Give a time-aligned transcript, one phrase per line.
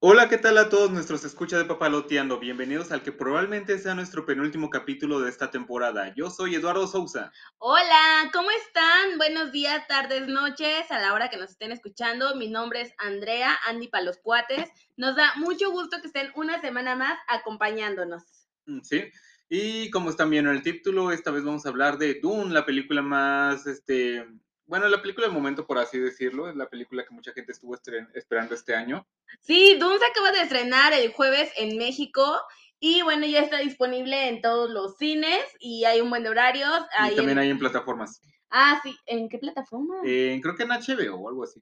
[0.00, 2.38] Hola, ¿qué tal a todos nuestros escuchas de Papaloteando?
[2.38, 6.14] Bienvenidos al que probablemente sea nuestro penúltimo capítulo de esta temporada.
[6.14, 7.32] Yo soy Eduardo Sousa.
[7.58, 9.18] Hola, ¿cómo están?
[9.18, 12.36] Buenos días, tardes, noches, a la hora que nos estén escuchando.
[12.36, 14.70] Mi nombre es Andrea, Andy para los cuates.
[14.96, 18.22] Nos da mucho gusto que estén una semana más acompañándonos.
[18.66, 19.10] Mm, Sí,
[19.48, 22.64] y como están viendo en el título, esta vez vamos a hablar de Dune, la
[22.64, 24.24] película más, este,
[24.68, 26.48] bueno, la película del momento, por así decirlo.
[26.48, 29.04] Es la película que mucha gente estuvo estren- esperando este año.
[29.40, 32.40] Sí, Dune se acaba de estrenar el jueves en México
[32.78, 36.70] y bueno, ya está disponible en todos los cines y hay un buen de horarios.
[37.10, 38.20] Y también en- hay en plataformas.
[38.50, 39.96] Ah, sí, ¿en qué plataforma?
[40.06, 41.60] Eh, creo que en HBO o algo así.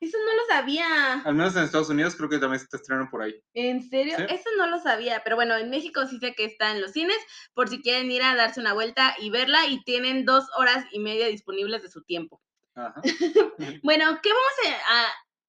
[0.00, 1.20] Eso no lo sabía.
[1.22, 3.38] Al menos en Estados Unidos creo que también se está estrenando por ahí.
[3.52, 4.16] ¿En serio?
[4.16, 4.24] Sí.
[4.30, 7.18] Eso no lo sabía, pero bueno, en México sí sé que está en los cines,
[7.52, 10.98] por si quieren ir a darse una vuelta y verla, y tienen dos horas y
[10.98, 12.40] media disponibles de su tiempo.
[12.74, 13.00] Ajá.
[13.82, 14.78] Bueno, ¿qué vamos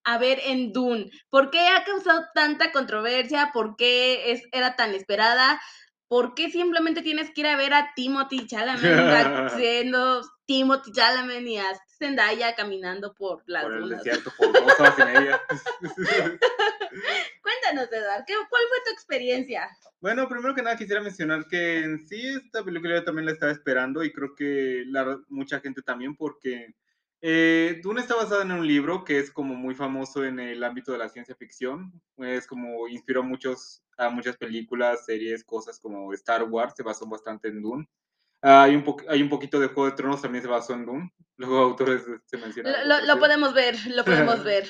[0.03, 1.09] a, ver en Dune?
[1.29, 3.51] ¿Por qué ha causado tanta controversia?
[3.53, 5.59] ¿Por qué es, era tan esperada?
[6.07, 8.83] ¿Por qué simplemente tienes que ir a ver a Timothy Chalamet
[9.51, 11.65] haciendo Timothy Chalamet y a
[11.97, 14.03] Zendaya caminando por las por el dunas?
[14.03, 15.41] desierto por dos horas y media.
[17.41, 19.67] Cuéntanos, Eduardo, ¿qué- ¿cuál fue tu experiencia?
[19.99, 23.51] Bueno, primero que nada quisiera mencionar que en sí esta película yo también la estaba
[23.51, 26.75] esperando y creo que la, mucha gente también porque
[27.27, 30.91] eh, Dune está basada en un libro que es como muy famoso en el ámbito
[30.91, 31.91] de la ciencia ficción.
[32.17, 37.47] Es como inspiró muchos, a muchas películas, series, cosas como Star Wars, se basó bastante
[37.47, 37.89] en Dune.
[38.47, 41.11] Hay, un po- hay un poquito de Juego de Tronos, también se basó en Dune.
[41.37, 42.87] Luego autores se mencionan.
[42.87, 44.69] Lo, lo- lo podemos ver, lo podemos ver.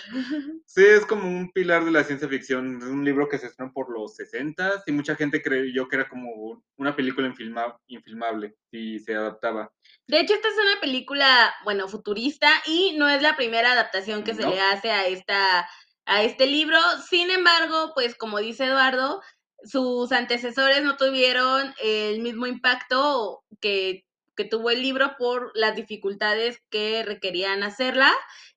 [0.65, 2.77] Sí, es como un pilar de la ciencia ficción.
[2.77, 6.07] Es un libro que se estrenó por los 60 y mucha gente creyó que era
[6.09, 9.71] como una película infilma- infilmable si se adaptaba.
[10.07, 14.33] De hecho, esta es una película, bueno, futurista y no es la primera adaptación que
[14.33, 14.51] se No.
[14.51, 15.67] le hace a esta
[16.07, 16.77] a este libro.
[17.09, 19.21] Sin embargo, pues como dice Eduardo,
[19.65, 24.05] sus antecesores no tuvieron el mismo impacto que,
[24.35, 28.11] que tuvo el libro por las dificultades que requerían hacerla.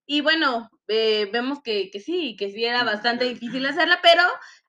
[0.06, 4.22] Y bueno, eh, vemos que, que sí, que sí era bastante difícil hacerla, pero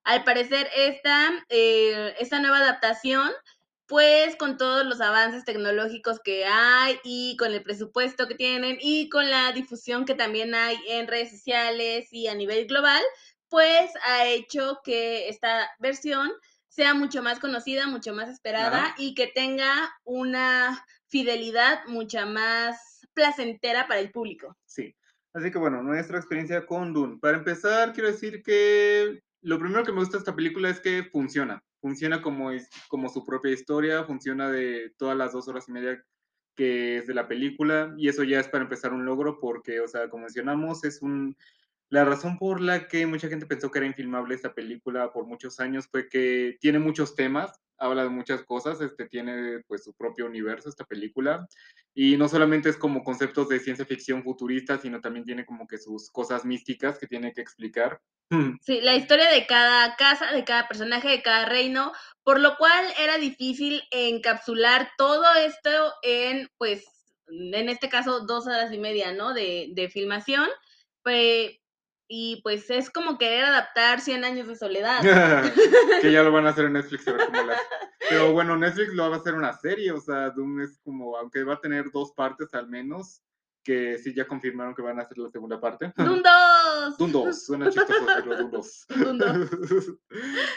[0.03, 3.31] al parecer esta, eh, esta nueva adaptación
[3.89, 9.09] pues con todos los avances tecnológicos que hay y con el presupuesto que tienen y
[9.09, 13.01] con la difusión que también hay en redes sociales y a nivel global,
[13.49, 16.31] pues ha hecho que esta versión
[16.67, 18.95] sea mucho más conocida, mucho más esperada Ajá.
[18.97, 24.55] y que tenga una fidelidad mucha más placentera para el público.
[24.65, 24.95] Sí.
[25.33, 27.17] Así que bueno, nuestra experiencia con Dune.
[27.19, 31.03] Para empezar, quiero decir que lo primero que me gusta de esta película es que
[31.11, 31.63] funciona.
[31.81, 36.03] Funciona como, es- como su propia historia, funciona de todas las dos horas y media
[36.55, 39.87] que es de la película y eso ya es para empezar un logro porque, o
[39.87, 41.37] sea, como mencionamos, es un...
[41.89, 45.59] La razón por la que mucha gente pensó que era infilmable esta película por muchos
[45.59, 50.27] años fue que tiene muchos temas, habla de muchas cosas, este, tiene pues su propio
[50.27, 51.47] universo esta película
[51.95, 55.79] y no solamente es como conceptos de ciencia ficción futurista, sino también tiene como que
[55.79, 57.99] sus cosas místicas que tiene que explicar.
[58.61, 61.91] Sí, la historia de cada casa, de cada personaje, de cada reino,
[62.23, 66.85] por lo cual era difícil encapsular todo esto en, pues,
[67.27, 69.33] en este caso, dos horas y media, ¿no?
[69.33, 70.47] De, de filmación.
[72.11, 74.99] Y pues es como querer adaptar 100 años de soledad.
[76.01, 77.55] que ya lo van a hacer en Netflix, a ver cómo la-
[78.09, 81.43] Pero bueno, Netflix lo va a hacer una serie, o sea, Doom es como, aunque
[81.43, 83.21] va a tener dos partes al menos,
[83.63, 85.93] que sí ya confirmaron que van a hacer la segunda parte.
[85.97, 86.97] ¡Dun 2!
[86.97, 88.85] Doom 2, suena chistoso Doom 2.
[88.89, 89.49] Doom 2.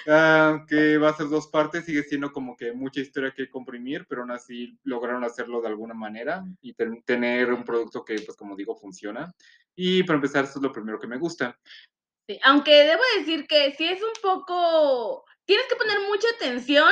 [0.08, 4.06] Ah, que va a ser dos partes, sigue siendo como que mucha historia que comprimir,
[4.08, 8.36] pero aún así lograron hacerlo de alguna manera y ten- tener un producto que, pues
[8.36, 9.32] como digo, funciona.
[9.74, 11.58] Y para empezar, eso es lo primero que me gusta.
[12.28, 15.24] Sí, aunque debo decir que sí es un poco.
[15.44, 16.90] Tienes que poner mucha atención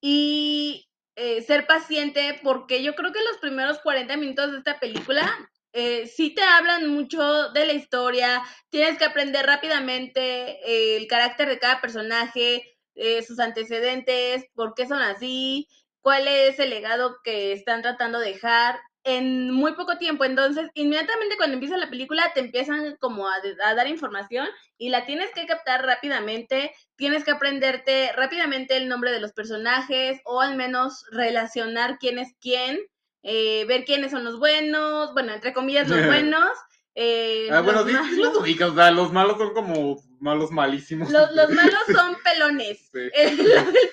[0.00, 0.87] y
[1.18, 6.06] eh, ser paciente, porque yo creo que los primeros 40 minutos de esta película eh,
[6.06, 8.42] sí te hablan mucho de la historia.
[8.70, 10.20] Tienes que aprender rápidamente
[10.64, 12.62] eh, el carácter de cada personaje,
[12.94, 15.68] eh, sus antecedentes, por qué son así,
[16.00, 20.24] cuál es el legado que están tratando de dejar en muy poco tiempo.
[20.24, 23.34] Entonces, inmediatamente cuando empieza la película, te empiezan como a,
[23.64, 24.46] a dar información
[24.76, 26.72] y la tienes que captar rápidamente.
[26.96, 32.34] Tienes que aprenderte rápidamente el nombre de los personajes o al menos relacionar quién es
[32.40, 32.78] quién,
[33.22, 36.50] eh, ver quiénes son los buenos, bueno, entre comillas, los buenos.
[36.94, 38.16] eh, Ah, bueno, sí, sí malos.
[38.18, 41.10] los ubicas, o sea, los malos son como malos malísimos.
[41.10, 42.90] Los, los malos son pelones.
[42.92, 42.98] Sí.
[43.14, 43.36] Eh,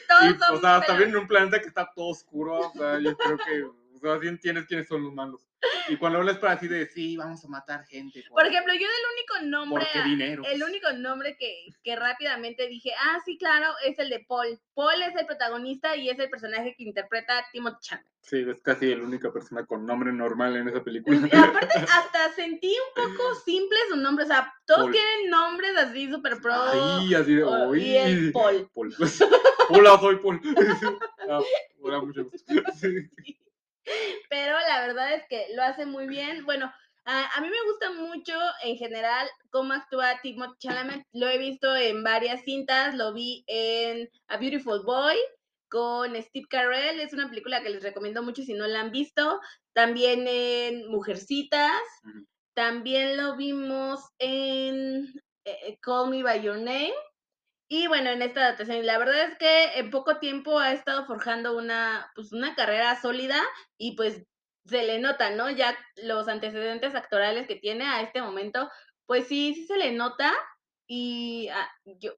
[0.08, 0.98] todos Y, son o sea, hasta pelones.
[0.98, 3.66] bien en un planeta que está todo oscuro, o sea, yo creo que
[3.96, 5.42] O sea, así entiendes quiénes son los malos.
[5.88, 8.24] Y cuando hablas para así de, sí, vamos a matar gente.
[8.30, 10.44] Por ejemplo, yo del único nombre, Porque dinero.
[10.46, 14.60] el único nombre que, que rápidamente dije, ah, sí, claro, es el de Paul.
[14.74, 18.12] Paul es el protagonista y es el personaje que interpreta a Timothy Chalamet.
[18.22, 21.18] Sí, es casi la única persona con nombre normal en esa película.
[21.32, 24.92] Y aparte, hasta sentí un poco simple su nombre, o sea, todos Paul.
[24.92, 26.54] tienen nombres así súper pro.
[26.54, 27.84] Ay, así de, uy.
[27.84, 28.70] y es Paul.
[28.74, 28.96] Paul.
[29.70, 30.42] Hola, soy Paul.
[31.28, 31.40] Ah,
[31.82, 32.54] hola, mucho gusto.
[32.76, 33.10] Sí.
[34.30, 36.46] Pero la verdad es que lo hace muy bien.
[36.46, 36.72] Bueno,
[37.06, 38.34] a, a mí me gusta mucho
[38.64, 41.06] en general cómo actúa Timothée Chalamet.
[41.14, 45.18] Lo he visto en varias cintas, lo vi en A Beautiful Boy
[45.70, 49.40] con Steve Carell, es una película que les recomiendo mucho si no la han visto.
[49.74, 51.82] También en Mujercitas,
[52.54, 55.06] también lo vimos en
[55.44, 56.94] eh, eh, Call Me By Your Name.
[57.68, 61.58] Y bueno, en esta adaptación, la verdad es que en poco tiempo ha estado forjando
[61.58, 63.42] una, pues, una carrera sólida
[63.78, 64.24] y pues
[64.66, 65.50] se le nota, ¿no?
[65.50, 68.70] Ya los antecedentes actorales que tiene a este momento,
[69.06, 70.32] pues sí, sí se le nota
[70.88, 71.70] y ah,
[72.00, 72.14] yo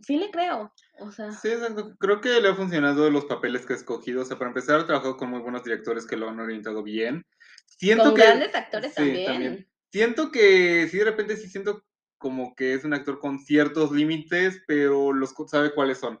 [0.00, 1.96] sí le creo, o sea, Sí, exacto.
[1.98, 4.22] Creo que le ha funcionado los papeles que ha escogido.
[4.22, 7.26] O sea, para empezar, ha trabajado con muy buenos directores que lo han orientado bien.
[7.66, 8.22] Siento con que.
[8.22, 9.26] grandes actores sí, también.
[9.26, 9.68] también.
[9.90, 11.84] Siento que sí, de repente sí siento
[12.18, 16.20] como que es un actor con ciertos límites, pero los sabe cuáles son.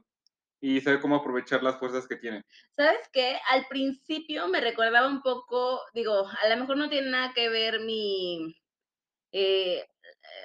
[0.60, 2.42] Y sabe cómo aprovechar las fuerzas que tiene.
[2.74, 3.38] ¿Sabes qué?
[3.50, 7.80] Al principio me recordaba un poco, digo, a lo mejor no tiene nada que ver
[7.80, 8.56] mi,
[9.32, 9.84] eh,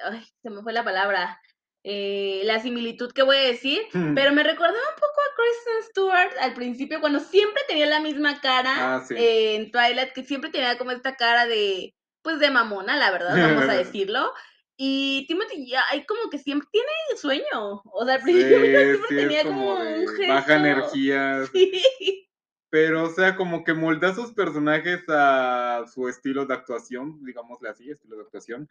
[0.04, 1.40] ay, se me fue la palabra,
[1.84, 3.82] eh, la similitud que voy a decir,
[4.14, 8.42] pero me recordaba un poco a Kristen Stewart al principio, cuando siempre tenía la misma
[8.42, 9.16] cara Ah, sí.
[9.16, 13.36] eh, en Twilight, que siempre tenía como esta cara de, pues de mamona, la verdad,
[13.38, 14.34] vamos a decirlo.
[14.82, 16.88] Y Timothy ya hay como que siempre tiene
[17.18, 17.82] sueño.
[17.84, 20.34] O sea, al Sí, principio siempre sí, tenía como un gesto.
[20.34, 21.46] baja energía.
[21.52, 22.26] Sí.
[22.70, 27.92] Pero, o sea, como que moldea sus personajes a su estilo de actuación, digámosle así,
[27.92, 28.70] estilo de actuación.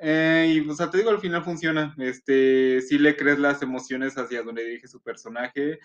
[0.00, 1.94] Eh, y, o sea, te digo, al final funciona.
[1.98, 5.78] Este, sí le crees las emociones hacia donde dirige su personaje.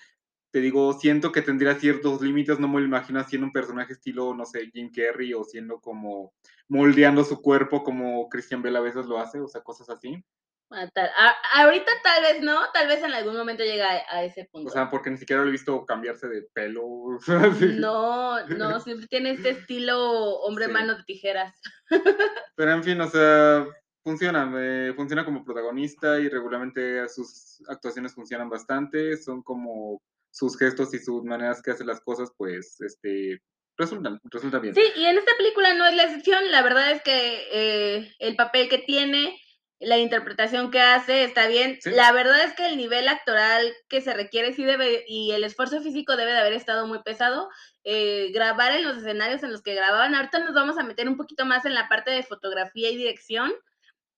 [0.51, 4.34] Te digo, siento que tendría ciertos límites, no me lo imagino haciendo un personaje estilo,
[4.34, 6.34] no sé, Jim Carrey o siendo como
[6.68, 10.24] moldeando su cuerpo como Christian Bale a veces lo hace, o sea, cosas así.
[10.72, 14.24] Ah, tal- a- ahorita tal vez no, tal vez en algún momento llega a, a
[14.24, 14.69] ese punto.
[14.69, 16.84] O sea, porque ni siquiera lo he visto cambiarse de pelo.
[16.86, 17.75] o sea, así.
[17.80, 20.00] no, no, siempre tiene este estilo
[20.42, 20.72] hombre Sí.
[20.72, 21.60] mano de tijeras.
[22.56, 23.66] Pero en fin, o sea,
[24.04, 30.94] funciona, eh, funciona como protagonista y regularmente sus actuaciones funcionan bastante, son como sus gestos
[30.94, 33.42] y sus maneras que hace las cosas, pues, este,
[33.78, 34.76] resultan, resulta bien.
[34.76, 36.52] Sí, y en esta película no es la excepción.
[36.52, 39.40] La verdad es que eh, el papel que tiene,
[39.80, 41.80] la interpretación que hace está bien.
[41.81, 41.92] Sí.
[41.92, 45.81] La verdad es que el nivel actoral que se requiere sí debe, y el esfuerzo
[45.81, 47.50] físico debe de haber estado muy pesado.
[47.86, 50.14] Eh, grabar en los escenarios en los que grababan.
[50.14, 53.52] Ahorita nos vamos a meter un poquito más en la parte de fotografía y dirección.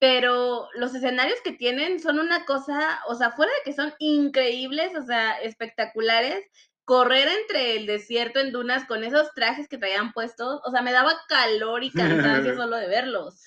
[0.02, 4.94] Pero los escenarios que tienen son una cosa, o sea, fuera de que son increíbles,
[4.98, 6.44] o sea, espectaculares,
[6.86, 10.92] correr entre el desierto en dunas con esos trajes que traían puestos, o sea, me
[10.92, 13.44] daba calor y cansancio solo de verlos.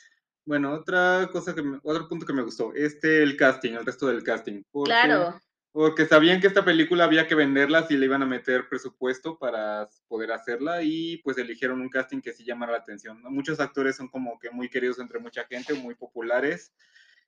[0.47, 4.07] Bueno, otra cosa que me- otro punto que me gustó, este, el casting, el resto
[4.07, 4.63] del casting.
[4.71, 5.41] porque- Claro,
[5.75, 9.89] Porque sabían que esta película había que venderla si le iban a meter presupuesto para
[10.07, 13.21] poder hacerla y pues eligieron un casting que sí llamara la atención.
[13.25, 16.73] Muchos actores son como que muy queridos entre mucha gente, muy populares.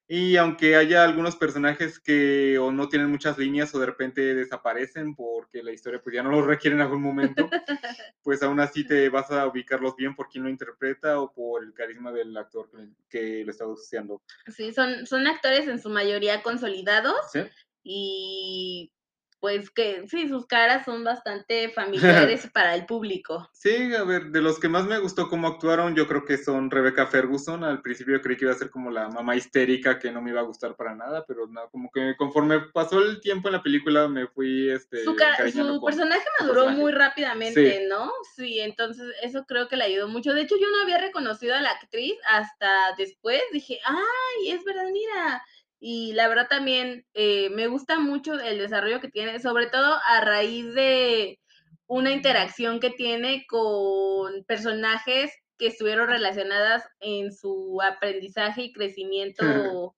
[0.06, 5.16] Y aunque haya algunos personajes que o no tienen muchas líneas o de repente desaparecen
[5.16, 7.50] porque la historia pues ya no los requiere en algún momento,
[8.22, 11.74] pues aún así te vas a ubicarlos bien por quién lo interpreta o por el
[11.74, 12.70] carisma del actor
[13.10, 14.22] que, lo está asociando.
[14.46, 17.40] sí, son, son actores en su mayoría consolidados ¿Sí?
[17.88, 18.92] Y
[19.38, 23.48] pues que sí, sus caras son bastante familiares para el público.
[23.52, 26.70] Sí, a ver, de los que más me gustó cómo actuaron, yo creo que son
[26.70, 27.62] Rebecca Ferguson.
[27.64, 30.40] Al principio creí que iba a ser como la mamá histérica que no me iba
[30.40, 34.08] a gustar para nada, pero no, como que conforme pasó el tiempo en la película
[34.08, 36.80] me fui este, Su, su con- personaje maduró personaje.
[36.82, 38.10] muy rápidamente, ¿no?
[38.34, 40.32] Sí, entonces eso creo que le ayudó mucho.
[40.34, 43.40] De hecho, yo no había reconocido a la actriz hasta después.
[43.52, 45.42] Dije, ay, es verdad, mira.
[45.78, 50.20] Y la verdad también eh, me gusta mucho el desarrollo que tiene, sobre todo a
[50.22, 51.38] raíz de
[51.86, 59.94] una interacción que tiene con personajes que estuvieron relacionadas en su aprendizaje y crecimiento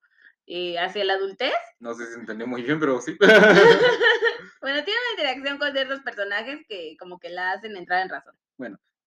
[0.47, 1.55] eh, hacia la adultez.
[1.79, 3.17] No sé si entendió muy bien, pero sí.
[4.61, 8.35] Bueno, tiene una interacción con ciertos personajes que como que la hacen entrar en razón.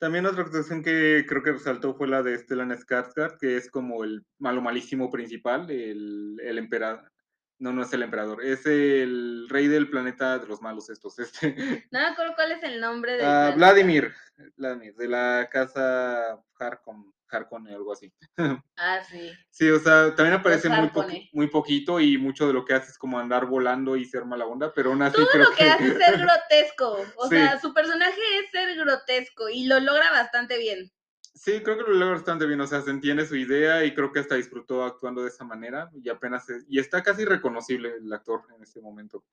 [0.02, 4.04] También otra actuación que creo que resaltó fue la de Stellan Skarsgård, que es como
[4.04, 7.12] el malo malísimo principal, el, el emperador.
[7.60, 11.20] No, no es el emperador, es el rey del planeta de los malos estos.
[11.20, 11.86] Este.
[11.92, 13.24] No me acuerdo cuál es el nombre de...
[13.24, 14.12] Ah, Vladimir,
[14.56, 18.12] La, de la casa Harkon, Harkon o algo así.
[18.78, 19.32] Ah, sí.
[19.52, 21.30] Sí, o sea, también aparece muy, po- Harkonnen.
[21.34, 24.46] muy poquito y mucho de lo que hace es como andar volando y ser mala
[24.48, 27.06] onda, pero aún así Todo creo lo que hace es ser grotesco.
[27.18, 27.36] O Sí.
[27.36, 30.92] sea, su personaje es ser grotesco y lo logra bastante bien.
[31.34, 34.12] Sí, creo que lo logra bastante bien, o sea, se entiende su idea y creo
[34.12, 38.12] que hasta disfrutó actuando de esa manera y apenas, es- y está casi reconocible el
[38.12, 39.24] actor en este momento.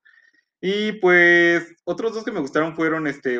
[0.61, 3.38] Y pues, otros dos que me gustaron fueron este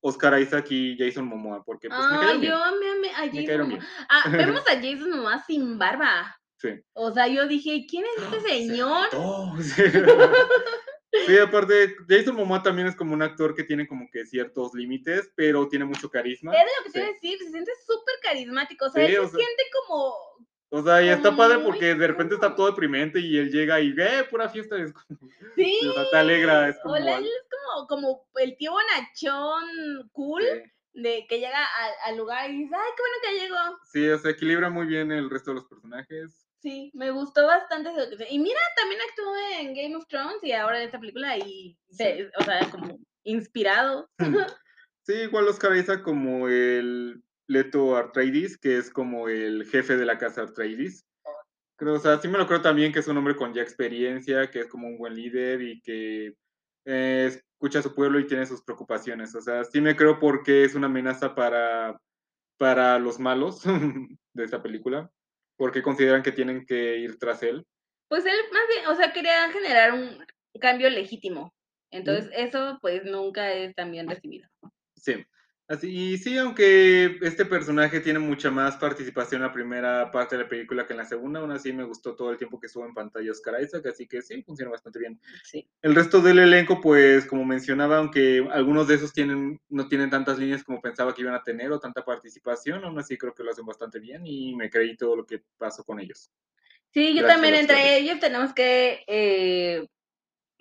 [0.00, 2.52] Oscar Isaac y Jason Momoa, porque pues me Ah, cayeron bien.
[2.52, 3.80] yo amé, amé a Me Jason bien.
[4.08, 6.34] Ah, vemos a Jason Momoa sin barba.
[6.58, 6.70] Sí.
[6.94, 9.08] O sea, yo dije, ¿quién es este señor?
[9.62, 9.82] Sí.
[11.28, 15.30] Sí, aparte, Jason Momoa también es como un actor que tiene como que ciertos límites,
[15.36, 16.52] pero tiene mucho carisma.
[16.52, 16.98] Es de lo que te Sí.
[16.98, 18.86] iba a decir, se siente súper carismático.
[18.86, 20.12] O sea, él o se sea- siente como.
[20.76, 23.94] O sea, y está padre porque de repente está todo deprimente y él llega y
[23.96, 24.76] ¡eh, pura fiesta!
[24.76, 25.20] Es como,
[25.54, 25.78] Sí.
[25.88, 26.94] o sea, te alegra, es como...
[26.94, 31.00] Hola, él es como, como el tío bonachón cool sí.
[31.00, 33.78] de que llega al, al lugar y dice, ay, qué bueno que llegó.
[33.92, 36.44] Sí, o sea, equilibra muy bien el resto de los personajes.
[36.60, 37.90] Sí, me gustó bastante.
[38.30, 42.30] Y mira, también actuó en Game of Thrones y ahora en esta película y, se-
[42.38, 44.08] o sea, como inspirado.
[45.06, 50.18] Sí, igual Oscar Isaac como el Leto Atreides, que es como el jefe de la
[50.18, 51.04] casa Atreides.
[51.76, 54.50] Creo, o sea, sí me lo creo también que es un hombre con ya experiencia,
[54.50, 56.34] que es como un buen líder y que
[56.84, 59.34] eh, escucha a su pueblo y tiene sus preocupaciones.
[59.34, 61.98] O sea, sí me creo porque es una amenaza para,
[62.58, 63.62] para los malos
[64.34, 65.10] de esta película,
[65.56, 67.66] porque consideran que tienen que ir tras él.
[68.08, 70.24] Pues él más bien, o sea, quería generar un
[70.60, 71.52] cambio legítimo.
[71.90, 74.48] Entonces, eso pues nunca es tan bien recibido.
[74.96, 75.24] Sí.
[75.66, 80.42] Así, y sí, aunque este personaje tiene mucha más participación en la primera parte de
[80.42, 82.84] la película que en la segunda, aún así me gustó todo el tiempo que estuvo
[82.84, 85.18] en pantalla Oscar Isaac, así que sí, funciona bastante bien.
[85.42, 85.66] Sí.
[85.80, 90.38] El resto del elenco, pues, como mencionaba, aunque algunos de esos tienen, no tienen tantas
[90.38, 93.50] líneas como pensaba que iban a tener o tanta participación, aún así creo que lo
[93.50, 96.30] hacen bastante bien y me creí todo lo que pasó con ellos.
[96.92, 99.88] Sí, yo Gracias también entre ellos tenemos que eh,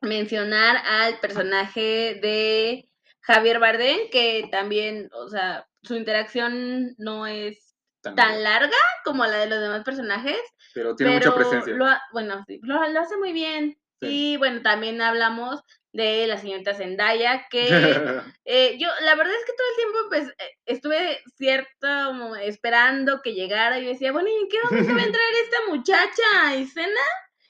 [0.02, 2.90] mencionar al personaje de
[3.24, 9.38] Javier Bardem, que también, o sea, su interacción no es Tan- tan larga como la
[9.38, 10.38] de los demás personajes,
[10.74, 11.74] pero tiene pero mucha presencia.
[11.74, 13.78] lo bueno, sí, lo, lo hace muy bien.
[14.02, 14.34] Sí.
[14.34, 15.62] Y bueno, también hablamos
[15.94, 17.62] de la señorita Zendaya, que
[18.46, 23.22] eh, yo, la verdad es que todo el tiempo pues, eh, estuve cierto como esperando
[23.22, 23.80] que llegara.
[23.80, 27.00] Yo decía, bueno, ¿y en qué momento va a entrar esta muchacha a escena?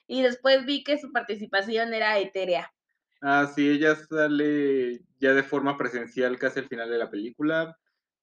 [0.05, 2.71] Y después vi que su participación era etérea.
[3.21, 7.77] Ah, sí, ella sale ya de forma presencial casi al final de la película.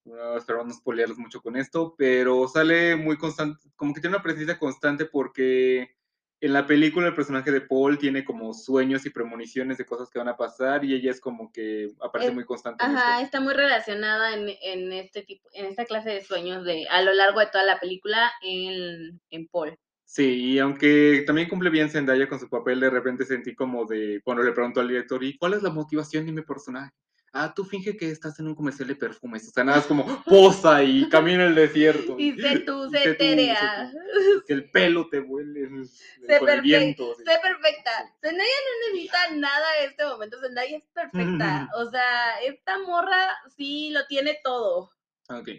[0.04, 4.22] No, espero no spoilearlos mucho con esto, pero sale muy constante, como que tiene una
[4.22, 5.94] presencia constante porque
[6.42, 10.18] en la película el personaje de Paul tiene como sueños y premoniciones de cosas que
[10.18, 12.82] van a pasar y ella es como que aparece Es- muy constante.
[12.84, 13.24] en Ajá, esto.
[13.26, 17.12] está muy relacionada en, en este tipo, en esta clase de sueños de a lo
[17.12, 19.78] largo de toda la película en, en Paul.
[20.12, 20.24] Sí,
[20.54, 24.42] y aunque también cumple bien Zendaya con su papel, de repente sentí como de cuando
[24.42, 26.90] le preguntó al director, ¿y cuál es la motivación de mi personaje?
[27.32, 30.04] Ah, tú finge que estás en un comercial de perfumes, o sea, nada, es como
[30.26, 32.16] posa y camina el desierto.
[32.18, 33.24] Y sé tú, sé tú.
[34.48, 35.86] Que el pelo te vuele el-
[36.26, 37.14] Sé perfecta, viento.
[37.14, 37.92] sé perfecta.
[38.20, 40.40] Zendaya no necesita nada en este momento.
[40.40, 41.70] Zendaya es perfecta.
[41.76, 44.90] O sea, esta morra sí lo tiene todo.
[45.28, 45.50] Ok.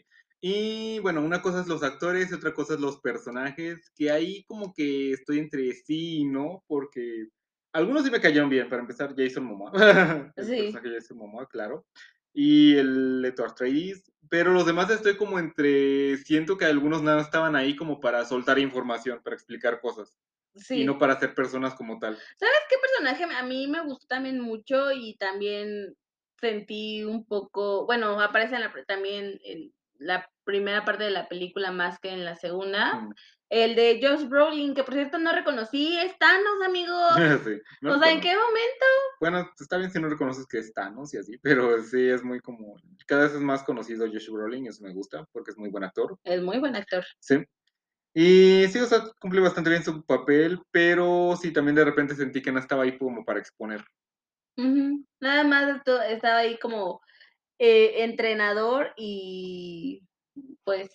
[0.43, 4.43] Y bueno, una cosa es los actores y otra cosa es los personajes, que ahí
[4.45, 7.27] como que estoy entre sí y no, porque
[7.73, 9.71] algunos sí me cayeron bien, para empezar, Jason Momoa.
[10.35, 10.57] el Sí.
[10.57, 11.85] personaje de Jason Momoa, claro.
[12.33, 17.55] Y el Leto Atreides, pero los demás estoy como entre, siento que algunos nada estaban
[17.55, 20.17] ahí como para soltar información, para explicar cosas,
[20.55, 20.81] Sí.
[20.81, 22.17] y no para ser personas como tal.
[22.39, 25.95] ¿Sabes qué personaje a mí me gustó también mucho y también
[26.39, 29.71] sentí un poco, bueno, aparece en la, también en
[30.01, 33.13] la primera parte de la película más que en la segunda, Mm.
[33.49, 37.43] el de Josh Brolin, que por cierto no reconocí, es Thanos, amigos.
[37.45, 38.85] Sí, no o sea, ¿en qué momento?
[39.19, 42.39] Bueno, está bien si no reconoces que es Thanos y así, pero sí es muy
[42.39, 42.75] como.
[43.05, 46.17] Cada vez es más conocido Josh Brolin, eso me gusta porque es muy buen actor.
[46.23, 47.05] Es muy buen actor.
[47.19, 47.43] Sí.
[48.13, 52.41] Y sí, o sea, cumple bastante bien su papel, pero sí, también de repente sentí
[52.41, 53.85] que no estaba ahí como para exponer.
[55.19, 57.01] Nada más estaba ahí como
[57.63, 60.01] eh, entrenador y
[60.63, 60.89] pues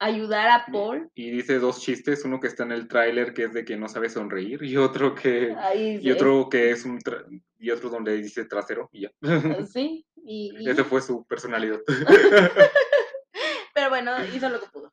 [0.00, 1.08] ayudar a Paul.
[1.14, 3.88] Y dice dos chistes, uno que está en el tráiler que es de que no
[3.88, 7.24] sabe sonreír y otro que Ahí y otro que es un tra-
[7.60, 9.10] y otro donde dice trasero y ya.
[9.22, 11.78] se- sí, y, y- Esa fue su personalidad.
[13.74, 14.92] pero bueno, hizo lo que pudo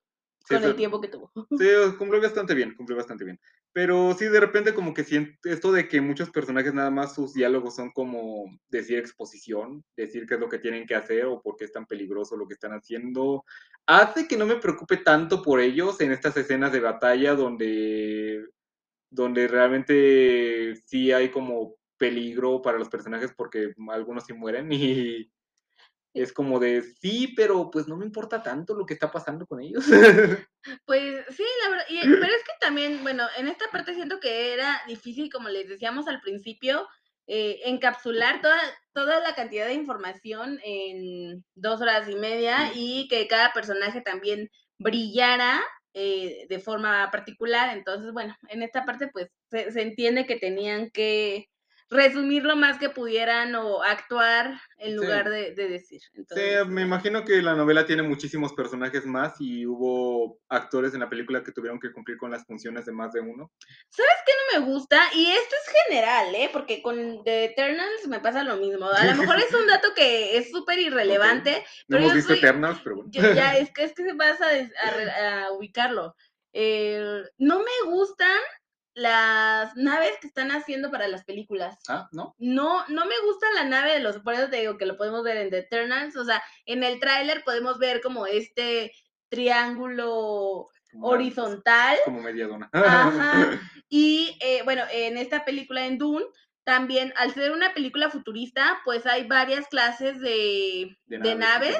[0.56, 1.32] Sí, con el tiempo que tuvo.
[1.60, 1.68] Sí,
[1.98, 3.40] cumplió bastante bien, cumplió bastante bien.
[3.74, 7.34] Pero sí, de repente como que siento esto de que muchos personajes nada más sus
[7.34, 11.56] diálogos son como decir exposición, decir qué es lo que tienen que hacer o por
[11.56, 13.46] qué es tan peligroso lo que están haciendo,
[13.86, 18.46] hace que no me preocupe tanto por ellos en estas escenas de batalla donde,
[19.10, 25.32] donde realmente sí hay como peligro para los personajes porque algunos sí mueren y
[26.14, 29.62] es como de sí, pero pues no me importa tanto lo que está pasando con
[29.62, 29.86] ellos.
[30.86, 34.54] Pues sí, la verdad, y, pero es que también, bueno, en esta parte siento que
[34.54, 36.88] era difícil, como les decíamos al principio,
[37.26, 38.60] eh, encapsular toda,
[38.94, 44.52] toda la cantidad de información en dos horas y media y que cada personaje también
[44.78, 45.64] brillara
[45.96, 47.76] eh, de forma particular.
[47.76, 51.48] Entonces, bueno, en esta parte pues se, se entiende que tenían que
[51.92, 55.32] resumir lo más que pudieran o actuar en lugar Sí.
[55.32, 56.02] de, de decir.
[56.14, 61.02] Entonces, Sí, me imagino que la novela tiene muchísimos personajes más y hubo actores en
[61.02, 63.52] la película que tuvieron que cumplir con las funciones de más de uno.
[63.90, 65.02] ¿Sabes qué no me gusta?
[65.14, 66.50] Y esto es general, ¿eh?
[66.54, 68.88] Porque con The Eternals me pasa lo mismo.
[68.90, 72.30] A lo mejor es un dato que es súper irrelevante, No pero hemos yo visto
[72.30, 73.12] soy- Eternals, pero bueno.
[73.14, 76.16] yo- ya es que es que vas a, des- a re- a ubicarlo.
[76.54, 78.40] Eh, no me gustan
[78.94, 81.78] las naves que están haciendo para las películas.
[81.88, 82.36] Ah, ¿no?
[82.40, 85.24] No, no me gusta la nave de los, por eso te digo que lo podemos
[85.24, 88.92] ver en The Eternals, o sea, en el tráiler podemos ver como este
[89.30, 92.70] triángulo Como- horizontal, Como media dona.
[92.74, 93.60] Ajá.
[93.90, 96.26] y eh, bueno, en esta película en Dune,
[96.64, 101.78] también al ser una película futurista, pues hay varias clases de, de, de naves,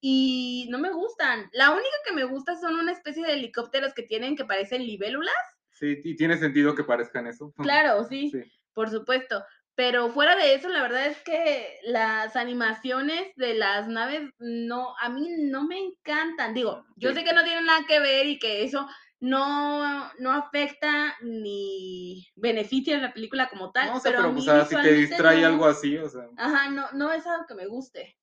[0.00, 1.48] y no me gustan.
[1.52, 5.34] La única que me gusta son una especie de helicópteros que tienen que parecen libélulas.
[5.78, 7.52] Sí, y tiene sentido que parezcan eso.
[7.58, 8.30] Claro, sí.
[8.30, 8.40] Sí.
[8.72, 9.44] por supuesto.
[9.74, 15.10] Pero fuera de eso, la verdad es que las animaciones de las naves no, a
[15.10, 16.54] mí no me encantan.
[16.54, 17.16] Digo, yo Sí.
[17.16, 18.88] sé que no tienen nada que ver y que eso
[19.20, 23.88] no, no afecta ni beneficia a la película como tal.
[23.88, 25.96] No, o sea, pero, pero, a mí o sea, si te distrae no- algo así,
[25.98, 28.16] o sea, Ajá, no, no es algo que me guste.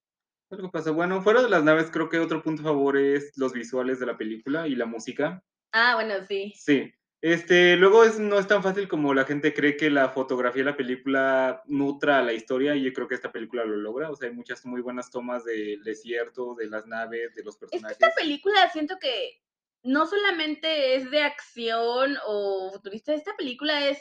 [0.50, 0.90] algo pasa.
[0.92, 4.06] Bueno, fuera de las naves, creo que otro punto a favor es los visuales de
[4.08, 5.44] la película y la música.
[5.72, 6.54] Ah, bueno, sí.
[6.56, 6.92] Sí.
[7.24, 10.72] Este, luego es, no es tan fácil como la gente cree que la fotografía de
[10.72, 14.10] la película nutra a la historia y yo creo que esta película lo logra.
[14.12, 17.60] O sea, hay muchas muy buenas tomas del desierto, de las naves, de los Es
[17.62, 17.98] que personajes.
[17.98, 19.40] esta película siento que
[19.84, 24.00] no solamente es de acción o futurista, esta película es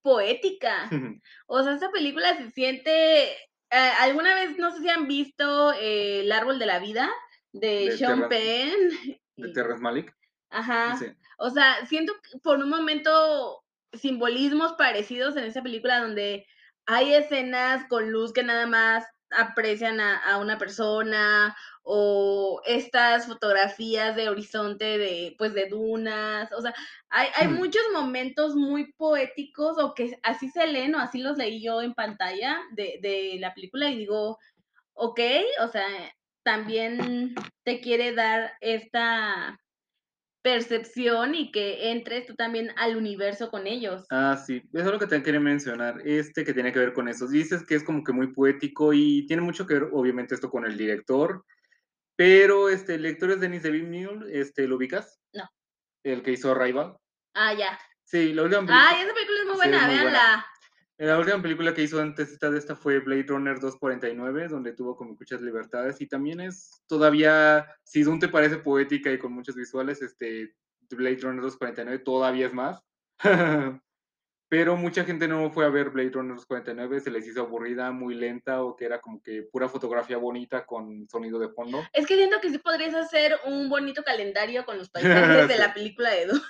[0.00, 0.88] poética.
[1.46, 3.32] O sea, esta película se siente.
[3.32, 3.36] eh,
[4.00, 7.10] ¿Alguna vez no sé si han visto eh, El árbol de la vida
[7.52, 9.18] de, De Sean Penn?
[9.36, 10.16] de Terrence Malick.
[10.48, 10.96] Ajá.
[10.96, 11.06] Sí.
[11.38, 16.46] O sea, siento por un momento simbolismos parecidos en esa película donde
[16.86, 24.14] hay escenas con luz que nada más aprecian a, a una persona o estas fotografías
[24.14, 26.74] de horizonte de pues de dunas, o sea,
[27.08, 27.54] hay, hay Hmm.
[27.54, 31.94] muchos momentos muy poéticos o que así se leen o así los leí yo en
[31.94, 34.38] pantalla de, de la película y digo,
[34.94, 35.20] ok,
[35.62, 35.86] o sea,
[36.44, 39.58] también te quiere dar esta
[40.42, 44.04] percepción y que entres tú también al universo con ellos.
[44.10, 47.08] Ah, sí, eso es lo que te quería mencionar, este que tiene que ver con
[47.08, 47.28] eso.
[47.28, 50.64] Dices que es como que muy poético y tiene mucho que ver, obviamente, esto con
[50.64, 51.44] el director,
[52.16, 55.20] pero este, el director es Denis Villeneuve, este, ¿lo ubicas?
[55.32, 55.48] No.
[56.04, 56.96] El que hizo Rival.
[57.34, 57.78] Ah, ya.
[58.04, 60.46] Sí, película, Ay, esa película es muy Sí, buena, es muy buena.
[60.98, 61.14] Véanla.
[61.14, 65.14] la última película que hizo antes de esta fue Blade Runner 249, donde tuvo como
[65.14, 70.02] muchas libertades y también es todavía, si Dune te parece poética y con muchos visuales,
[70.02, 70.54] este
[70.90, 72.82] Blade Runner 249 todavía es más.
[74.52, 78.14] Pero mucha gente no fue a ver Blade Runner 249, se les hizo aburrida, muy
[78.14, 81.82] lenta o que era como que pura fotografía bonita con sonido de fondo.
[81.94, 85.72] Es que siento que sí podrías hacer un bonito calendario con los paisajes de la
[85.72, 86.42] película de Dune.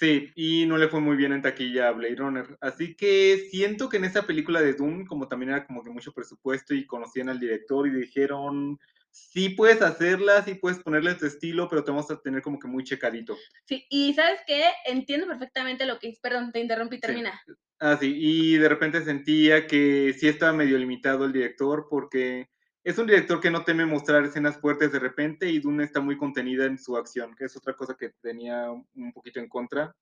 [0.00, 2.56] Sí, y no le fue muy bien en taquilla a Blade Runner.
[2.62, 6.14] Así que siento que en esa película de Dune, como también era como que mucho
[6.14, 8.78] presupuesto y conocían al director y dijeron,
[9.10, 12.66] sí puedes hacerla, sí puedes ponerle tu estilo, pero te vamos a tener como que
[12.66, 13.36] muy checadito.
[13.66, 14.70] Sí, y ¿sabes qué?
[14.86, 16.18] Entiendo perfectamente lo que es.
[16.18, 17.38] Perdón, te interrumpí, termina.
[17.78, 22.48] Ah, sí, y de repente sentía que sí estaba medio limitado el director porque
[22.82, 26.16] es un director que no teme mostrar escenas fuertes de repente y Dune está muy
[26.16, 29.94] contenida en su acción, que es otra cosa que tenía un poquito en contra.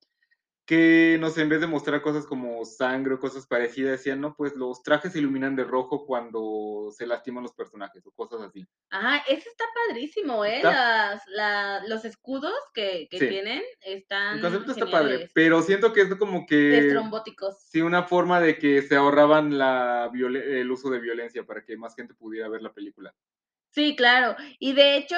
[0.69, 4.35] Que, no sé, en vez de mostrar cosas como sangre o cosas parecidas, decían, no,
[4.37, 8.67] pues los trajes se iluminan de rojo cuando se lastiman los personajes o cosas así.
[8.91, 10.57] Ajá, ese está padrísimo, ¿eh?
[10.59, 13.29] Está- Las, la- los escudos que, que Sí.
[13.29, 16.77] tienen están El concepto está padre, pero siento que es como que...
[16.89, 17.59] Estrombóticos.
[17.63, 21.97] Sí, una forma de que se ahorraban la el uso de violencia para que más
[21.97, 23.15] gente pudiera ver la película.
[23.71, 24.37] Sí, claro.
[24.59, 25.17] Y de hecho,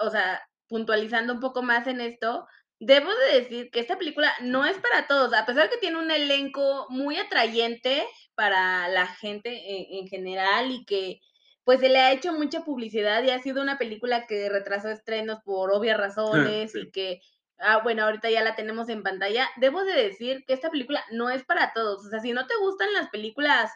[0.00, 2.46] o sea, puntualizando un poco más en esto,
[2.80, 5.98] debo de decir que esta película no es para todos, a pesar de que tiene
[5.98, 11.20] un elenco muy atrayente para la gente en, en general y que
[11.64, 15.40] pues se le ha hecho mucha publicidad y ha sido una película que retrasó estrenos
[15.44, 16.80] por obvias razones Sí.
[16.82, 17.20] y que,
[17.58, 19.48] ah, bueno, ahorita ya la tenemos en pantalla.
[19.56, 22.06] Debo de decir que esta película no es para todos.
[22.06, 23.72] O sea, si no te gustan las películas,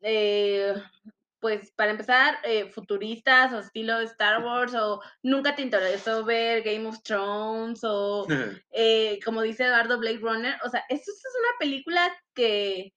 [0.00, 0.72] eh,
[1.46, 6.88] pues para empezar, eh, futuristas o estilo Star Wars, o nunca te interesó ver Game
[6.88, 8.26] of Thrones, o
[8.72, 12.92] eh, como dice Eduardo Blade Runner, o sea, esto es una película que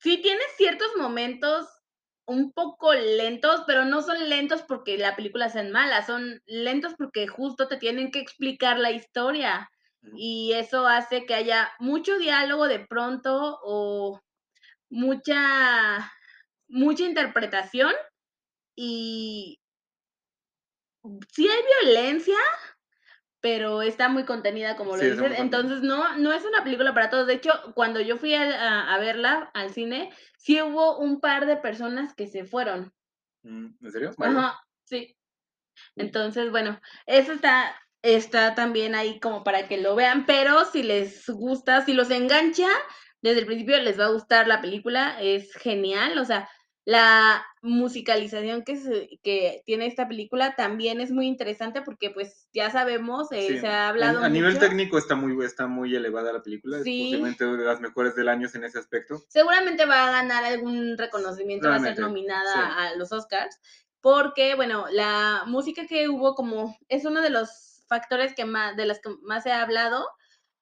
[0.00, 1.66] sí tiene ciertos momentos
[2.26, 7.26] un poco lentos, pero no son lentos porque la película sea mala, son lentos porque
[7.26, 9.70] justo te tienen que explicar la historia.
[10.14, 14.20] Y eso hace que haya mucho diálogo de pronto o
[14.90, 16.12] mucha
[16.72, 17.92] mucha interpretación
[18.74, 19.60] y
[21.30, 22.38] sí hay violencia,
[23.40, 25.38] pero está muy contenida, como lo Sí, muy dices.
[25.38, 27.26] Entonces, no no es una película para todos.
[27.26, 31.46] De hecho, cuando yo fui a a a verla al cine, sí hubo un par
[31.46, 32.92] de personas que se fueron.
[33.42, 34.10] Mm, ¿en serio?
[34.18, 35.16] Ajá, sí.
[35.96, 41.28] Entonces, bueno, eso está está también ahí como para que lo vean, pero si les
[41.28, 42.68] gusta, si los engancha,
[43.20, 46.48] desde el principio les va a gustar la película, es genial, o sea,
[46.84, 52.70] la musicalización que se que tiene esta película también es muy interesante porque, pues, ya
[52.70, 53.58] sabemos, eh, Sí.
[53.60, 56.78] se ha A hablado a nivel mucho técnico está muy está muy elevada la película,
[56.78, 59.22] es posiblemente de las mejores del año en ese aspecto.
[59.28, 62.60] Seguramente va a ganar algún reconocimiento, va a ser nominada sí.
[62.60, 63.60] a los Oscars,
[64.00, 68.86] porque, bueno, la música que hubo como es uno de los factores que más de
[68.86, 70.04] los que más se ha hablado,